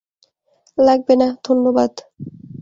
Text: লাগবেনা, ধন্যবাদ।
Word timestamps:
লাগবেনা, 0.77 1.27
ধন্যবাদ। 1.45 1.91